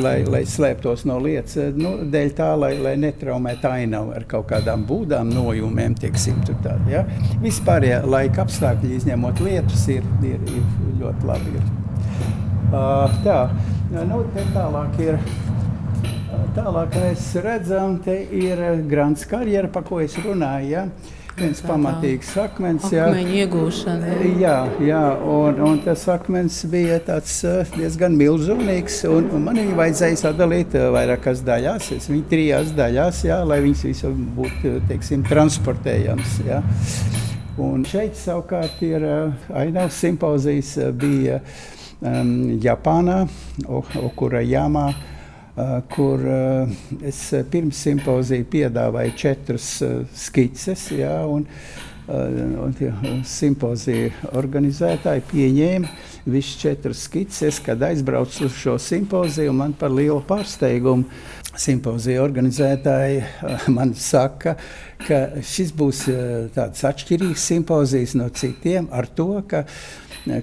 lai, 0.00 0.22
lai 0.28 0.42
slēptos 0.48 1.04
no 1.08 1.18
lietas, 1.22 1.56
eh, 1.60 1.70
nu, 1.76 1.94
dēļ 2.12 2.32
tā, 2.36 2.48
lai, 2.58 2.72
lai 2.82 2.94
netraumētu 3.00 3.68
ainavu 3.68 4.14
ar 4.16 4.26
kaut 4.28 4.48
kādām 4.52 4.86
būdām, 4.88 5.32
nojumiem, 5.32 5.96
tieksim, 6.00 6.40
tādi, 6.48 6.94
ja? 6.94 7.04
Vispār, 7.42 7.86
ja 7.88 8.00
laika 8.06 8.46
apstākļi, 8.46 8.96
izņemot 9.00 9.42
lietus, 9.44 9.86
ir, 9.92 10.06
ir, 10.26 10.42
ir 10.48 10.98
ļoti 11.02 11.28
labi. 11.28 11.56
Ir. 11.58 11.72
Uh, 12.72 13.18
tā, 13.26 13.40
nu, 13.92 14.22
tālāk 14.54 15.00
ir. 15.04 15.20
Tālāk 16.52 16.94
mēs 17.00 17.30
redzam, 17.40 17.94
te 18.04 18.18
ir 18.36 18.60
grāmatas 18.84 19.24
karjera, 19.30 19.70
par 19.72 19.86
ko 19.88 20.02
es 20.04 20.16
runāju. 20.20 20.68
Ja? 20.68 20.86
viens 21.36 21.62
pamatīgs 21.64 22.32
akmens. 22.40 22.88
Jā, 22.92 23.06
iegūšana. 23.16 24.16
Jā, 24.40 24.56
jā 24.84 25.00
un, 25.32 25.60
un 25.64 25.78
tas 25.84 26.04
akmens 26.12 26.58
bija 26.70 26.98
tāds 27.06 27.38
eh, 27.48 27.72
diezgan 27.76 28.16
milzīgs. 28.18 29.00
Man 29.32 29.56
viņu 29.56 29.78
vajadzēja 29.78 30.18
sadalīt 30.26 30.76
eh, 30.78 30.88
vairākās 30.92 31.40
daļās. 31.46 31.88
Es 31.96 32.10
viņu 32.12 32.26
trijās 32.30 32.74
daļās, 32.76 33.22
jā, 33.28 33.40
lai 33.48 33.62
viņas 33.64 33.86
visur 33.88 34.18
būtu 34.36 34.76
teiksim, 34.90 35.24
transportējams. 35.30 36.36
Jā. 36.48 36.60
Un 37.62 37.86
šeit 37.88 38.16
savukārt 38.16 38.80
ir 38.84 39.04
ainavas 39.52 39.96
simpozijas 40.00 40.74
bija 41.00 41.40
um, 42.00 42.36
Japānā, 42.60 43.22
Okurajāmā. 43.68 44.86
Ok 44.92 45.11
Eh, 45.11 45.11
kur 45.94 46.20
eh, 46.26 46.68
es 47.04 47.20
pirms 47.50 47.80
simpozija 47.84 48.44
piedāvāju 48.52 49.16
četras 49.16 49.66
eh, 49.82 49.98
skices. 50.16 50.90
Ja, 50.96 51.22
un, 51.28 51.44
un 52.08 52.72
simpozija 53.28 54.32
organizētāji 54.32 55.22
pieņēma 55.28 55.92
visas 56.24 56.56
četras 56.60 57.04
skices. 57.06 57.60
Kad 57.62 57.84
aizbraucu 57.84 58.46
uz 58.48 58.56
šo 58.56 58.78
simpoziju, 58.80 59.52
man 59.52 59.76
par 59.78 59.92
lielu 59.92 60.22
pārsteigumu 60.28 61.04
simpozija 61.52 62.24
organizētāji 62.24 63.20
man 63.76 63.92
saka, 63.94 64.56
ka 65.04 65.20
šis 65.44 65.74
būs 65.76 66.06
tāds 66.56 66.84
atšķirīgs 66.88 67.48
simpozijas 67.52 68.16
no 68.16 68.30
citiem 68.32 68.88
ar 68.90 69.10
to, 69.12 69.34
ka 69.48 69.66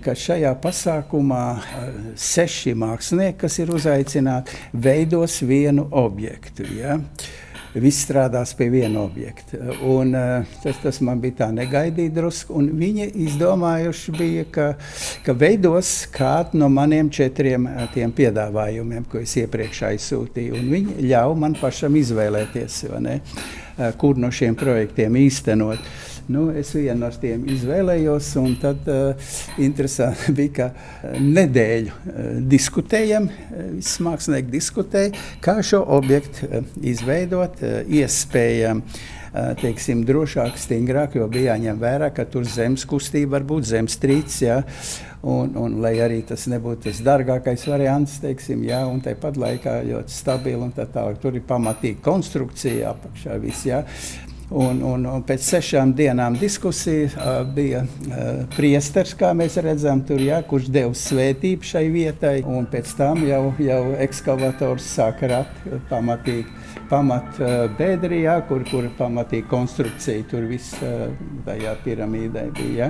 ka 0.03 0.15
šajā 0.17 0.53
pasākumā 0.63 1.43
eh, 1.57 1.91
seši 2.19 2.75
mākslinieki, 2.79 3.37
kas 3.45 3.59
ir 3.61 3.71
uzaicināti, 3.75 4.57
veidos 4.73 5.39
vienu 5.47 5.87
objektu. 5.91 6.67
Ja? 6.75 6.97
Viss 7.69 8.01
strādās 8.01 8.55
pie 8.57 8.65
viena 8.73 9.03
objekta. 9.03 9.59
Un, 9.85 10.15
uh, 10.17 10.55
tas, 10.63 10.79
tas 10.81 10.97
man 11.05 11.19
bija 11.21 11.43
tā 11.43 11.49
negaidīti 11.53 12.15
drusku. 12.15 12.63
Viņi 12.65 13.11
izdomājuši, 13.27 14.13
bija, 14.17 14.45
ka, 14.49 14.65
ka 15.21 15.35
veidos 15.37 15.91
kādu 16.09 16.57
no 16.63 16.71
maniem 16.73 17.11
četriem 17.13 17.69
uh, 17.69 17.85
piedāvājumiem, 17.93 19.05
ko 19.05 19.21
es 19.21 19.37
iepriekš 19.37 19.83
aizsūtīju. 19.91 20.57
Un 20.57 20.73
viņi 20.73 21.09
ļauj 21.11 21.37
man 21.45 21.57
pašam 21.61 21.93
izvēlēties, 22.01 22.81
ne, 23.05 23.19
kur 24.01 24.17
no 24.17 24.33
šiem 24.33 24.57
projektiem 24.57 25.21
īstenot. 25.21 25.85
Nu, 26.29 26.51
es 26.53 26.69
vienu 26.77 26.99
no 27.01 27.09
tiem 27.09 27.47
izvēlējos, 27.49 28.27
un 28.37 28.51
tad 28.61 28.85
uh, 28.85 29.29
interesanti 29.57 30.33
bija, 30.37 30.51
ka 30.59 30.67
uh, 30.69 31.15
nedēļu 31.17 31.95
uh, 31.95 32.27
diskutējam, 32.51 33.31
visi 33.73 34.05
mākslinieki 34.05 34.53
diskutēja, 34.53 35.23
kā 35.41 35.57
šo 35.65 35.81
objektu 35.97 36.45
uh, 36.45 36.75
izveidot, 36.85 37.63
uh, 37.65 37.79
iespējami. 38.01 38.85
Uh, 39.29 39.55
teiksim, 39.61 40.03
drošāk, 40.05 40.55
stingrāk, 40.57 41.17
jo 41.17 41.27
bija 41.29 41.55
jāņem 41.55 41.81
vērā, 41.81 42.09
ka 42.13 42.25
tur 42.29 42.45
zemes 42.49 42.85
kustība 42.89 43.37
var 43.37 43.49
būt 43.49 43.67
zemestrīce. 43.69 44.39
Ja, 44.45 44.61
un, 45.21 45.53
un 45.57 45.77
lai 45.83 45.95
arī 46.01 46.21
tas 46.29 46.47
nebūtu 46.49 46.87
tas 46.87 47.03
dārgākais 47.05 47.65
variants, 47.69 48.17
teiksim, 48.23 48.63
ja, 48.69 48.85
un 48.89 49.01
tāpat 49.05 49.37
laikā 49.37 49.79
ļoti 49.89 50.13
stabili 50.13 50.61
un 50.61 50.73
tā 50.73 50.87
tālāk. 50.89 51.21
Tur 51.21 51.37
ir 51.37 51.45
pamatīga 51.45 52.01
konstrukcija 52.05 52.93
apakšā. 52.95 53.37
Viss, 53.43 53.69
ja. 53.69 53.83
Un, 54.49 54.79
un, 54.81 55.03
un 55.05 55.21
pēc 55.21 55.43
sešām 55.45 55.91
dienām 55.93 56.33
diskusija 56.41 57.35
bija 57.53 57.83
priesteris, 58.55 59.13
kā 59.17 59.29
mēs 59.37 59.59
redzam, 59.61 60.01
tur, 60.01 60.21
jā, 60.25 60.39
kurš 60.49 60.71
deva 60.73 60.95
svētību 60.97 61.69
šai 61.69 61.83
vietai. 61.93 62.39
Un 62.49 62.65
pēc 62.71 62.95
tam 62.97 63.21
jau, 63.27 63.43
jau 63.61 63.83
ekskavators 64.01 64.87
sāka 64.95 65.29
rat 65.29 65.61
pamatīgi 65.91 66.47
pamat 66.89 67.37
bēdrijā, 67.77 68.39
kur, 68.49 68.65
kur 68.71 68.89
pamatīja 68.97 69.45
konstrukcija, 69.51 70.25
tur 70.31 70.49
viss 70.49 70.81
tajā 71.45 71.75
piramīdē 71.85 72.47
bija. 72.57 72.89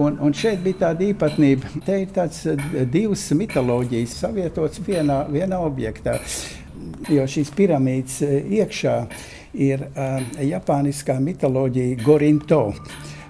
Un, 0.00 0.16
un 0.24 0.32
šeit 0.32 0.64
bija 0.64 0.86
tāda 0.86 1.04
īpatnība. 1.10 1.84
Te 1.84 2.00
ir 2.06 2.16
tāds 2.16 2.46
divas 2.88 3.28
mitoloģijas 3.36 4.16
savietotas 4.24 4.80
vienā, 4.88 5.26
vienā 5.28 5.60
objektā. 5.68 6.16
Jo 7.12 7.28
šīs 7.28 7.52
piramīdas 7.52 8.22
iekšā 8.24 8.98
ir 9.04 9.32
uh, 9.86 10.20
japāniskā 10.42 11.18
mitoloģija 11.22 12.00
Gorinto. 12.04 12.66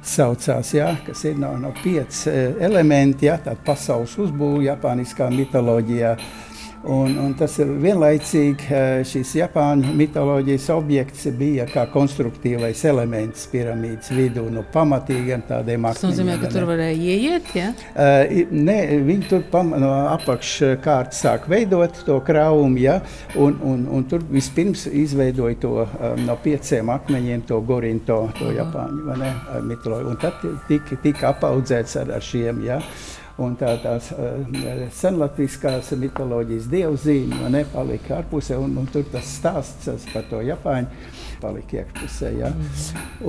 Saucās, 0.05 0.75
ja, 0.77 0.91
kas 1.07 1.23
ir 1.25 1.39
no, 1.41 1.55
no 1.57 1.71
pieci 1.81 2.29
elementi, 2.61 3.25
ja, 3.25 3.39
tāda 3.41 3.57
pasaules 3.65 4.19
uzbūve 4.21 4.67
Japāniskā 4.67 5.31
mitoloģijā. 5.33 6.11
Uh, 6.13 6.54
Un, 6.85 7.15
un 7.17 7.33
tas 7.33 7.55
ir 7.63 7.71
vienlaicīgi 7.81 8.67
eh, 8.69 8.99
šīs 9.09 9.31
Japāņu 9.39 9.95
mitoloģijas 9.97 10.67
objekts, 10.75 11.23
bija 11.39 11.65
kā 11.71 11.87
konstruktīvais 11.89 12.83
elements 12.91 13.47
piramīdas 13.49 14.13
vidū, 14.13 14.45
no 14.51 14.61
nu, 14.61 14.65
pamatīgiem 14.75 15.47
tādiem 15.49 15.87
akmeņiem. 15.89 16.03
Tas 16.03 16.05
nozīmē, 16.11 16.37
ka 16.43 16.51
tur 16.53 16.67
varēja 16.69 17.17
ieiet, 17.17 17.49
ja? 17.57 17.71
Uh, 17.95 18.53
nē, 18.53 18.77
viņi 19.09 19.31
tur 19.31 19.47
pam, 19.53 19.73
no 19.81 19.95
apakškārtas 20.13 21.25
sāk 21.25 21.49
veidot 21.49 22.05
to 22.05 22.19
kraumu, 22.27 22.77
ja? 22.83 22.99
un, 23.41 23.57
un, 23.65 23.89
un 23.89 24.05
tur 24.11 24.25
vispirms 24.29 24.85
izveidoja 24.93 25.57
to 25.65 25.75
um, 25.87 26.21
no 26.29 26.37
pieciem 26.45 26.93
akmeņiem, 26.93 27.47
to 27.49 27.63
gorinto, 27.65 28.27
to 28.37 28.53
Japāņu 28.53 29.17
mitoloģiju. 29.65 30.13
Un 30.13 30.21
tad 30.21 30.45
tika, 30.69 31.01
tika 31.01 31.33
apaudzēts 31.33 31.97
ar, 32.03 32.13
ar 32.19 32.25
šiem, 32.25 32.61
ja? 32.69 32.83
Un 33.43 33.57
tā, 33.59 33.73
tās 33.83 34.13
uh, 34.15 34.85
senlatviskās 34.95 35.91
mitoloģijas 35.99 36.69
dievzīme 36.71 37.49
nepalika 37.51 38.21
ārpusē, 38.21 38.55
un, 38.63 38.77
un 38.79 38.87
tur 38.87 39.03
tas 39.11 39.27
stāsts 39.41 40.07
par 40.13 40.29
to 40.31 40.39
Japāņu 40.47 41.11
palika 41.43 41.81
iekšpusē. 41.81 42.31
Ja? 42.39 42.53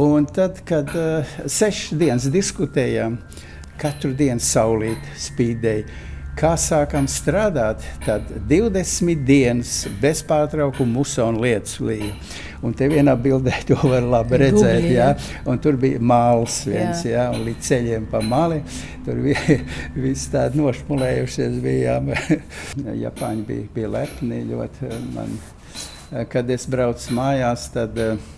Un 0.05 0.27
tad, 0.29 0.61
kad 0.67 0.93
uh, 0.93 1.37
sešas 1.49 1.97
dienas 1.97 2.29
diskutējām, 2.29 3.17
katru 3.81 4.13
dienu 4.13 4.43
saulīt 4.45 5.09
spīdēja 5.25 5.89
kā 6.35 6.53
sākām 6.59 7.07
strādāt, 7.11 7.83
tad 8.05 8.27
20 8.49 9.23
dienas 9.27 9.85
bez 10.01 10.21
pārtraukuma 10.27 10.99
musona 10.99 11.41
lietas 11.41 11.79
līja. 11.83 12.11
Un 12.65 12.73
te 12.73 12.87
vienā 12.89 13.13
bildē 13.19 13.53
to 13.69 13.77
var 13.83 14.05
labi 14.05 14.39
redzēt. 14.41 14.81
Dubļi, 14.81 14.93
jā. 14.95 15.09
Jā. 15.15 15.57
Tur 15.63 15.79
bija 15.81 16.01
māls 16.01 16.61
viens, 16.67 17.03
jā. 17.05 17.15
Jā, 17.15 17.25
un 17.35 17.45
līdz 17.47 17.69
ceļiem 17.69 18.07
pa 18.11 18.21
mali. 18.25 18.61
Tur 19.05 19.21
bija 19.25 19.59
viss 20.05 20.31
tādi 20.33 20.61
nošmulējušies. 20.61 21.59
Bija, 21.63 21.99
Japāņi 23.05 23.45
bija, 23.47 23.67
bija 23.75 23.91
lepni 23.99 24.41
ļoti. 24.49 24.93
Man, 25.15 25.37
kad 26.31 26.49
es 26.53 26.67
braucu 26.69 27.15
mājās, 27.17 27.69
tad 27.73 27.97
uh, 28.01 28.34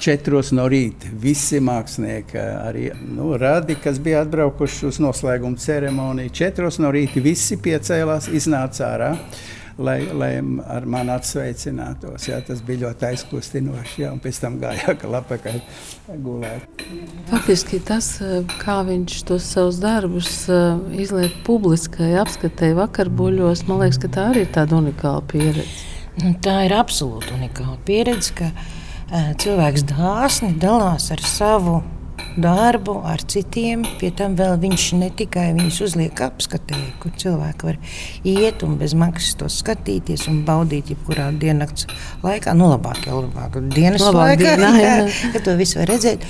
Četros 0.00 0.48
no 0.56 0.64
rīta 0.70 1.10
visi 1.20 1.58
mākslinieki, 1.60 2.38
arī 2.40 2.86
nu, 3.04 3.34
radi, 3.36 3.76
kas 3.76 3.98
bija 4.00 4.22
atbraukuši 4.24 4.86
uz 4.88 4.98
noslēguma 5.04 5.60
ceremoniju. 5.60 6.32
Četros 6.32 6.80
no 6.80 6.88
rīta 6.94 7.20
visi 7.20 7.58
piecēlās, 7.60 8.30
iznāca 8.32 8.86
ārā. 8.94 9.10
Lai, 9.80 10.02
lai 10.12 10.34
ar 10.68 10.84
mani 10.88 11.12
atsveicinātos. 11.14 12.26
Jā, 12.28 12.42
tas 12.44 12.58
bija 12.64 12.82
ļoti 12.82 13.06
aizkustinoši. 13.14 14.02
Jā, 14.02 14.10
un 14.12 14.18
pēc 14.20 14.40
tam 14.42 14.58
gāja 14.60 14.92
apakaļ 14.92 15.56
gulēt. 16.20 16.82
Faktiski 17.30 17.80
tas, 17.88 18.10
kā 18.60 18.80
viņš 18.84 19.22
tos 19.30 19.46
savus 19.54 19.78
darbus 19.80 20.42
izliek 20.92 21.38
publiskai 21.46 22.10
apskatēji 22.20 22.76
vakarbuļos, 22.76 23.64
man 23.70 23.80
liekas, 23.86 24.02
ka 24.02 24.12
tā 24.12 24.26
arī 24.34 24.44
ir 24.44 24.52
tāda 24.58 24.76
unikāla 24.82 25.24
pieredze. 25.32 25.88
Nu, 26.20 26.34
tā 26.44 26.58
ir 26.66 26.76
absolūti 26.76 27.32
unikāla 27.38 27.78
pieredze, 27.88 28.36
ka 28.36 28.52
cilvēks 29.10 29.86
dāsni 29.90 30.52
dalās 30.60 31.10
ar 31.10 31.22
savu 31.26 31.80
darbu, 32.40 33.00
ar 33.04 33.22
citiem. 33.26 33.82
Pie 33.98 34.12
tam 34.16 34.36
vēl 34.38 34.56
viņš 34.62 34.86
ne 35.00 35.10
tikai 35.16 35.50
viņus 35.56 35.80
uzliek 35.88 36.22
apskatē, 36.24 36.78
kur 37.02 37.14
cilvēki 37.18 37.68
var 37.68 37.78
iet 38.28 38.64
un 38.66 38.76
bez 38.80 38.94
maksas 38.98 39.38
to 39.40 39.50
skatīties 39.50 40.28
un 40.30 40.42
baudīt 40.46 40.92
jebkurā 40.94 41.30
diennakts 41.40 41.88
laikā. 42.24 42.54
Nu, 42.56 42.70
labāk 42.70 43.02
jau 43.08 43.22
labāk 43.24 43.58
dienas 43.74 44.04
labāk 44.04 44.34
laikā, 44.34 44.56
dienā, 44.56 44.72
jā, 44.86 44.96
ka 45.34 45.42
to 45.46 45.56
visu 45.58 45.80
var 45.82 45.90
redzēt. 45.90 46.26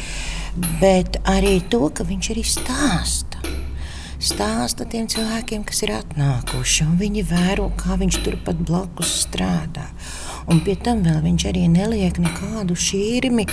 Bet 0.80 1.20
arī 1.30 1.58
to, 1.70 1.84
ka 1.94 2.06
viņš 2.06 2.32
arī 2.34 2.46
stāsta 2.48 3.30
stāsta 4.20 4.84
tiem 4.84 5.06
cilvēkiem, 5.08 5.62
kas 5.64 5.80
ir 5.86 5.94
atnākuši, 5.96 6.84
un 6.84 6.98
viņi 7.00 7.24
vēro, 7.30 7.70
kā 7.80 7.96
viņš 8.00 8.18
turpat 8.26 8.58
blakus 8.68 9.14
strādā. 9.24 9.86
Un 10.50 10.58
pie 10.66 10.74
tam 10.82 11.04
vēl 11.04 11.20
viņš 11.22 11.44
arī 11.46 11.66
neliek 11.70 12.16
nekādu 12.18 12.74
šķirmi 12.74 13.44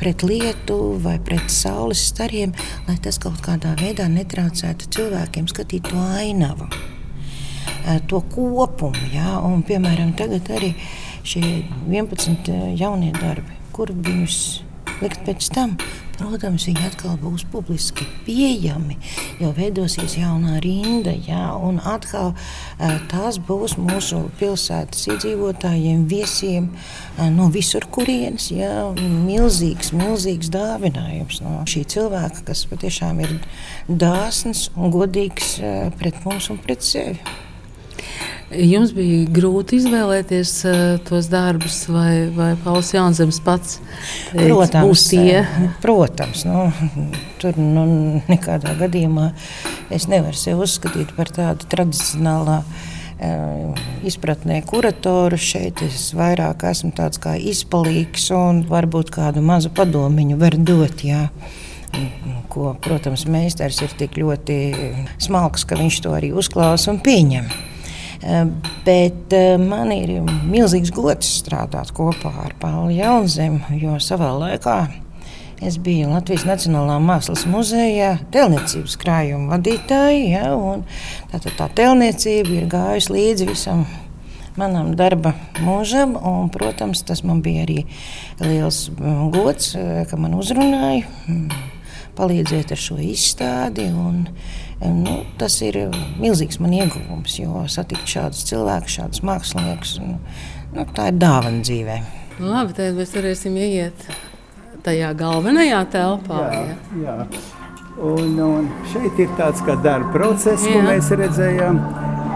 pret 0.00 0.24
lietu 0.26 0.76
vai 1.00 1.14
pret 1.24 1.48
saules 1.52 2.02
stariem, 2.10 2.52
lai 2.88 2.98
tas 3.00 3.16
kaut 3.22 3.40
kādā 3.44 3.72
veidā 3.80 4.04
netraucētu 4.12 4.90
cilvēkiem 4.92 5.48
skatīt 5.48 5.88
to 5.88 6.02
ainavu. 6.18 6.68
To 8.10 8.20
kopumu, 8.34 9.08
ja? 9.14 9.38
un, 9.42 9.64
piemēram, 9.66 10.12
tagad 10.18 10.50
arī 10.52 10.74
šie 11.24 11.62
11 11.88 12.52
jaunie 12.78 13.14
darbi, 13.16 13.56
kur 13.72 13.90
viņus 13.90 14.38
likt 15.02 15.24
pēc 15.26 15.48
tam, 15.54 15.74
protams, 16.16 16.68
viņi 16.68 16.84
atkal 16.86 17.16
būs 17.18 17.42
publiski 17.50 18.06
pieejami, 18.26 18.96
jo 19.42 19.50
veidosies 19.56 20.14
jaunā 20.18 20.60
rinda. 20.62 21.14
Jā, 21.26 21.50
un 21.58 21.80
atkal 21.82 22.32
tās 23.10 23.40
būs 23.42 23.76
mūsu 23.80 24.22
pilsētas 24.40 25.08
iedzīvotājiem, 25.10 26.06
viesiem 26.10 26.70
no 27.34 27.48
visur 27.54 27.86
kurienes. 27.92 28.50
Jā, 28.54 28.92
milzīgs, 29.26 29.92
milzīgs 29.96 30.52
dāvinājums 30.54 31.42
no 31.44 31.60
šī 31.68 31.84
cilvēka, 31.96 32.46
kas 32.50 32.66
patiešām 32.70 33.22
ir 33.26 33.38
dāsns 33.88 34.68
un 34.76 34.94
godīgs 34.94 35.56
pret 35.98 36.22
mums 36.26 36.52
un 36.54 36.62
pret 36.62 36.86
sevi. 36.86 37.18
Jums 38.52 38.92
bija 38.96 39.24
grūti 39.32 39.78
izvēlēties 39.80 40.52
uh, 40.68 40.80
tos 41.06 41.28
darbus, 41.32 41.82
vai, 41.88 42.28
vai 42.34 42.50
Pauls 42.60 42.92
Jaunzems 42.92 43.40
pats 43.44 43.78
teica, 44.30 44.44
protams, 44.44 45.04
tie? 45.08 45.42
Protams, 45.82 46.44
nu, 46.48 46.66
tur 47.40 47.56
nu, 47.60 47.86
nekādā 48.28 48.74
gadījumā 48.80 49.30
es 49.92 50.08
nevaru 50.12 50.36
sevi 50.36 50.66
uzskatīt 50.66 51.14
par 51.16 51.32
tādu 51.32 51.68
tradicionālā 51.72 52.60
uh, 52.62 53.82
izpratnē 54.08 54.60
kuratoru. 54.68 55.40
Šeit 55.40 55.84
es 55.86 56.10
vairāk 56.18 56.66
esmu 56.68 56.92
tāds 56.98 57.22
kā 57.22 57.38
izpalīgs 57.40 58.28
un 58.36 58.64
varbūt 58.68 59.14
kādu 59.16 59.44
mazu 59.44 59.72
padomiņu 59.72 60.40
var 60.42 60.60
dot. 60.60 61.06
Jā 61.08 61.28
ko, 62.52 62.72
protams, 62.80 63.26
meistars 63.28 63.80
ir 63.84 63.92
tik 63.98 64.16
ļoti 64.20 64.56
smalks, 65.22 65.66
ka 65.68 65.76
viņš 65.80 66.00
to 66.04 66.16
arī 66.16 66.32
uzklausa 66.36 66.92
un 66.92 67.00
pieņem. 67.04 67.71
Bet 68.86 69.34
man 69.58 69.90
ir 69.94 70.20
milzīgs 70.46 70.92
gods 70.94 71.30
strādāt 71.40 71.90
kopā 71.96 72.30
ar 72.44 72.52
Pālu 72.60 72.92
Jaunzemu, 72.94 73.78
jo 73.80 73.96
savā 74.02 74.30
laikā 74.38 74.76
es 75.62 75.78
biju 75.78 76.10
Latvijas 76.10 76.44
Nacionālā 76.46 76.98
Mākslas 77.02 77.44
muzejā 77.50 78.16
telniecības 78.34 78.96
krājuma 78.98 79.56
vadītāja. 79.56 80.42
Ja, 80.42 81.34
tā, 81.34 81.52
tā 81.58 81.68
telniecība 81.82 82.56
ir 82.60 82.70
gājusi 82.70 83.14
līdzi 83.14 83.50
visam 83.50 83.84
manam 84.58 84.92
darba 84.98 85.34
mūžam. 85.62 86.16
Un, 86.18 86.50
protams, 86.52 87.04
tas 87.06 87.22
man 87.26 87.42
bija 87.44 87.66
arī 87.66 87.82
liels 88.42 88.88
gods, 89.34 89.74
eh, 89.76 90.02
ka 90.10 90.18
man 90.20 90.36
uzrunāja, 90.38 91.06
palīdzēt 92.18 92.74
ar 92.74 92.82
šo 92.88 92.98
izstādi. 93.02 93.88
Un, 93.92 94.26
Nu, 94.82 95.20
tas 95.38 95.60
ir 95.62 95.76
milzīgs 96.18 96.58
man 96.62 96.74
ieguvums, 96.74 97.36
jo 97.38 97.62
satikt 97.70 98.08
šādus 98.10 98.42
cilvēkus, 98.48 98.96
šādus 98.98 99.22
māksliniekus, 99.26 99.94
nu, 100.02 100.18
nu, 100.74 100.86
tā 100.96 101.12
ir 101.12 101.20
dāvana 101.22 101.62
dzīvē. 101.62 101.98
Nu, 102.40 102.48
labi, 102.50 102.74
tad 102.74 102.96
mēs 102.98 103.12
varēsim 103.14 103.58
iet 103.62 104.06
tajā 104.82 105.12
galvenajā 105.18 105.82
telpā. 105.92 106.40
Jā, 106.50 106.78
jā. 107.04 107.16
Un, 108.02 108.38
un 108.40 108.70
šeit 108.90 109.20
ir 109.20 109.30
tāds 109.38 109.60
kā 109.66 109.76
darba 109.84 110.10
process, 110.14 110.64
jā. 110.66 110.74
ko 110.74 110.86
mēs 110.88 111.12
redzējām. 111.20 111.78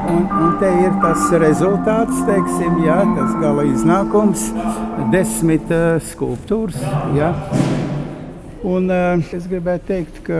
Un, 0.06 0.26
un 0.30 0.52
te 0.60 0.68
ir 0.84 0.92
tas 1.02 1.24
rezultāts, 1.42 2.20
teiksim, 2.28 2.76
jā, 2.84 3.00
tas 3.16 3.32
gala 3.40 3.64
iznākums, 3.66 4.44
desmit 5.10 5.66
uh, 5.74 5.96
skulptūras. 6.12 6.78
Jā. 7.16 7.32
Un, 8.62 8.86
uh, 8.92 9.34
es 9.34 9.48
gribētu 9.50 9.90
teikt, 9.90 10.20
ka 10.28 10.38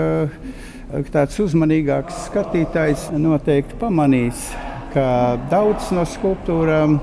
tāds 1.10 1.38
uzmanīgāks 1.42 2.26
skatītājs 2.28 3.08
noteikti 3.18 3.78
pamanīs, 3.80 4.48
ka 4.92 5.34
daudz 5.50 5.90
no 5.96 6.04
skulptūrām 6.06 7.00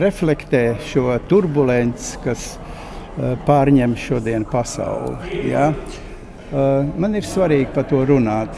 reflektē 0.00 0.78
šo 0.88 1.18
turbulenci, 1.28 2.16
kas 2.24 2.46
pārņem 3.46 3.96
šodien 4.00 4.46
pasauli. 4.48 5.42
Ja? 5.50 5.72
Man 6.52 7.16
ir 7.18 7.28
svarīgi 7.28 7.72
par 7.74 7.88
to 7.90 8.00
runāt. 8.08 8.56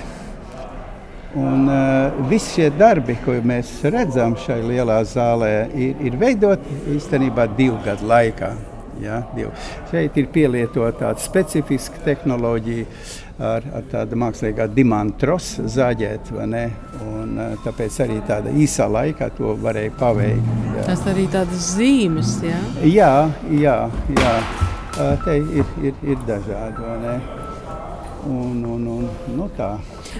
Un, 1.34 1.64
uh, 1.66 2.14
visi 2.30 2.60
šie 2.60 2.68
darbi, 2.78 3.16
ko 3.24 3.32
mēs 3.42 3.80
redzam 3.90 4.36
šai 4.38 4.60
lielā 4.62 5.00
zālē, 5.02 5.50
ir, 5.74 5.98
ir 6.06 6.14
veidoti 6.20 6.76
īstenībā 6.94 7.48
divu 7.58 7.80
gadu 7.82 8.06
laikā. 8.06 8.52
Ja, 9.02 9.22
divu. 9.34 9.50
Šeit 9.90 10.16
ir 10.20 10.28
pielietota 10.32 10.92
tāda 11.00 11.22
specifiska 11.22 12.02
tehnoloģija 12.04 12.86
ar, 13.42 13.64
ar 13.74 13.86
tādu 13.90 14.18
mākslīgā 14.22 14.68
dimantrosu 14.70 15.66
zāģēt, 15.74 16.30
un 16.38 16.54
uh, 16.54 17.56
tāpēc 17.64 17.98
arī 18.04 18.20
tādā 18.28 18.52
īsā 18.54 18.86
laikā 18.90 19.30
to 19.38 19.56
varēja 19.62 19.94
paveikt. 19.98 20.52
Ja. 20.76 20.86
Tas 20.92 21.02
arī 21.10 21.26
tādas 21.32 21.72
zīmes, 21.74 22.36
ja? 22.46 22.60
Jā, 22.86 23.14
jā, 23.50 23.78
jā. 24.20 24.36
Uh, 24.94 25.16
te 25.24 25.40
ir, 25.42 25.72
ir, 25.82 25.96
ir 26.06 26.20
dažādi, 26.28 27.18
un, 28.30 28.62
un, 28.64 28.86
un 28.86 29.08
nu 29.36 29.48
tā. 29.56 29.74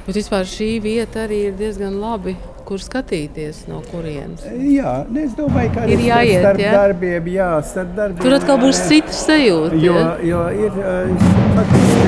Bet 0.04 0.18
vispār 0.18 0.48
šī 0.48 0.74
vieta 0.82 1.24
arī 1.28 1.44
ir 1.50 1.56
diezgan 1.58 1.94
labi. 2.02 2.34
Kur 2.64 2.80
skatīties 2.80 3.66
no 3.68 3.82
kurienes? 3.90 4.44
Jā, 4.72 4.94
es 5.20 5.34
domāju, 5.36 5.72
ka 5.74 5.84
ir 5.84 6.00
jāiet 6.00 6.40
starp 6.40 6.62
ja? 6.62 6.72
darbiem. 6.78 7.28
Jā, 7.34 7.50
starp 7.68 7.90
darbiem. 7.98 8.22
Tur 8.24 8.36
atkal 8.38 8.60
būs 8.62 8.80
citas 8.88 9.20
sajūta. 9.26 9.80
Jo, 9.84 9.96
ja? 9.98 10.14
jo 10.30 10.44
ir 10.64 10.78
eh, 10.80 11.26
faktiski 11.58 12.04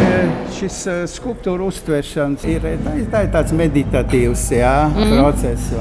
šis 0.56 0.78
eh, 0.88 1.02
skulptūra 1.12 1.66
uztveršanas, 1.68 2.46
ir, 2.48 2.64
tā, 3.12 3.26
ir 3.26 3.32
tāds 3.34 3.52
meditatīvs 3.56 4.46
jā, 4.56 4.76
mm 4.88 5.02
-hmm. 5.02 5.20
process. 5.20 5.72